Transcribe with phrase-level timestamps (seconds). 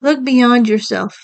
[0.00, 1.16] Look beyond yourself.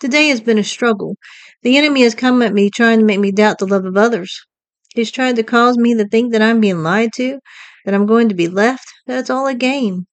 [0.00, 1.14] Today has been a struggle.
[1.62, 4.40] The enemy has come at me trying to make me doubt the love of others.
[4.92, 7.38] He's tried to cause me to think that I'm being lied to,
[7.84, 10.06] that I'm going to be left, that it's all a game,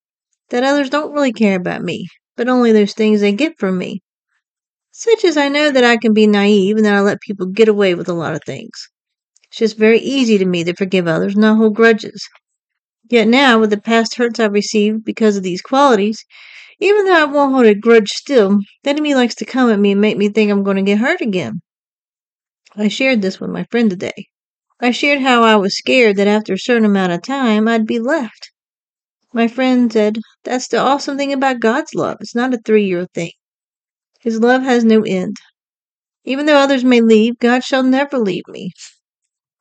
[0.52, 2.08] that others don't really care about me,
[2.38, 4.02] but only those things they get from me.
[4.92, 7.70] Such as I know that I can be naive and that I let people get
[7.70, 8.90] away with a lot of things.
[9.50, 12.24] It's just very easy to me to forgive others and not hold grudges.
[13.10, 16.24] Yet now, with the past hurts I've received because of these qualities,
[16.80, 19.92] even though I won't hold a grudge still, the enemy likes to come at me
[19.92, 21.62] and make me think I'm going to get hurt again.
[22.76, 24.28] I shared this with my friend today.
[24.80, 28.00] I shared how I was scared that after a certain amount of time I'd be
[28.00, 28.52] left.
[29.34, 32.18] My friend said, That's the awesome thing about God's love.
[32.22, 33.32] It's not a three year thing.
[34.22, 35.38] His love has no end.
[36.24, 38.72] Even though others may leave, God shall never leave me.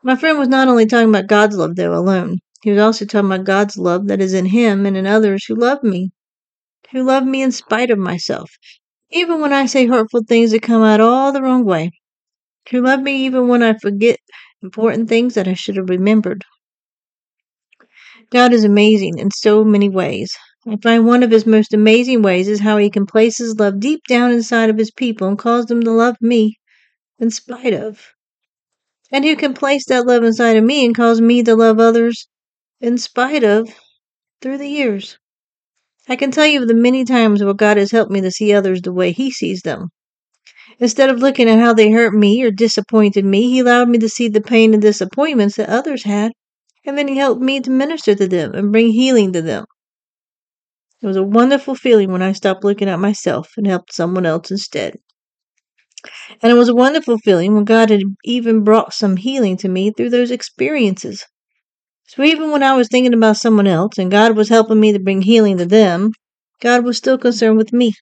[0.02, 2.38] My friend was not only talking about God's love, though, alone.
[2.62, 5.54] He was also talking about God's love that is in him and in others who
[5.54, 6.10] love me,
[6.92, 8.50] who love me in spite of myself,
[9.10, 11.90] even when I say hurtful things that come out all the wrong way,
[12.70, 14.18] who love me even when I forget
[14.62, 16.44] important things that I should have remembered.
[18.30, 20.30] God is amazing in so many ways.
[20.66, 23.80] I find one of his most amazing ways is how he can place his love
[23.80, 26.58] deep down inside of his people and cause them to love me
[27.18, 28.12] in spite of
[29.10, 32.28] and who can place that love inside of me and cause me to love others
[32.80, 33.68] in spite of
[34.42, 35.18] through the years.
[36.08, 38.54] I can tell you of the many times where God has helped me to see
[38.54, 39.90] others the way He sees them.
[40.78, 44.08] Instead of looking at how they hurt me or disappointed me, He allowed me to
[44.08, 46.32] see the pain and disappointments that others had,
[46.84, 49.66] and then He helped me to minister to them and bring healing to them.
[51.02, 54.50] It was a wonderful feeling when I stopped looking at myself and helped someone else
[54.50, 54.96] instead.
[56.42, 59.92] And it was a wonderful feeling when God had even brought some healing to me
[59.92, 61.24] through those experiences.
[62.08, 64.98] So even when I was thinking about someone else and God was helping me to
[64.98, 66.12] bring healing to them,
[66.60, 67.92] God was still concerned with me.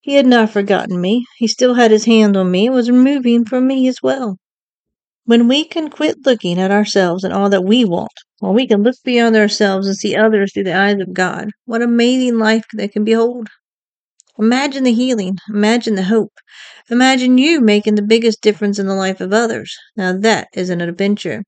[0.00, 1.26] He had not forgotten me.
[1.36, 4.36] He still had his hand on me and was moving for me as well.
[5.24, 8.84] When we can quit looking at ourselves and all that we want, when we can
[8.84, 12.86] look beyond ourselves and see others through the eyes of God, what amazing life they
[12.86, 13.48] can behold.
[14.38, 15.36] Imagine the healing.
[15.48, 16.32] Imagine the hope.
[16.88, 19.76] Imagine you making the biggest difference in the life of others.
[19.96, 21.42] Now that is an adventure.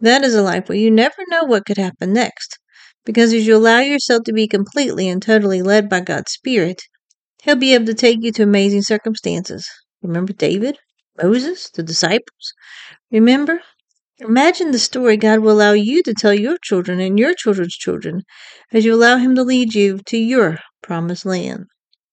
[0.00, 2.58] That is a life where you never know what could happen next.
[3.04, 6.82] Because as you allow yourself to be completely and totally led by God's Spirit,
[7.42, 9.68] He'll be able to take you to amazing circumstances.
[10.02, 10.78] Remember David,
[11.22, 12.54] Moses, the disciples?
[13.10, 13.60] Remember?
[14.18, 18.22] Imagine the story God will allow you to tell your children and your children's children
[18.72, 21.66] as you allow Him to lead you to your promised land.